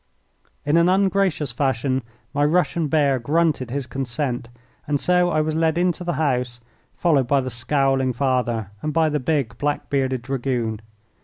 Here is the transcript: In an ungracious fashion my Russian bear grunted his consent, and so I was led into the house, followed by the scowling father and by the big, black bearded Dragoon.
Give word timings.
In 0.65 0.77
an 0.77 0.89
ungracious 0.89 1.51
fashion 1.51 2.01
my 2.33 2.43
Russian 2.43 2.87
bear 2.87 3.19
grunted 3.19 3.69
his 3.69 3.85
consent, 3.85 4.49
and 4.87 4.99
so 4.99 5.29
I 5.29 5.41
was 5.41 5.53
led 5.53 5.77
into 5.77 6.03
the 6.03 6.13
house, 6.13 6.59
followed 6.95 7.27
by 7.27 7.39
the 7.41 7.51
scowling 7.51 8.11
father 8.11 8.71
and 8.81 8.93
by 8.93 9.09
the 9.09 9.19
big, 9.19 9.59
black 9.59 9.91
bearded 9.91 10.23
Dragoon. 10.23 10.79